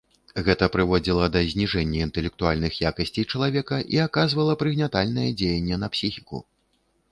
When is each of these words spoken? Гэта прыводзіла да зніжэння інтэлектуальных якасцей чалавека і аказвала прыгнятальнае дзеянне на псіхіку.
Гэта 0.45 0.69
прыводзіла 0.75 1.25
да 1.35 1.41
зніжэння 1.51 1.99
інтэлектуальных 2.07 2.79
якасцей 2.91 3.27
чалавека 3.37 3.75
і 3.99 4.01
аказвала 4.07 4.53
прыгнятальнае 4.65 5.29
дзеянне 5.45 5.75
на 5.85 5.93
псіхіку. 5.97 6.45